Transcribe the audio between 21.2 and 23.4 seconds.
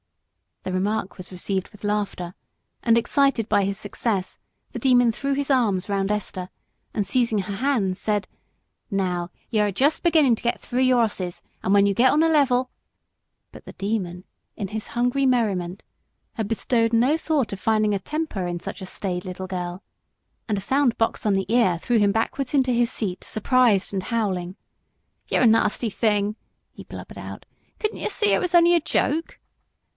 on the ear threw him backwards into his seat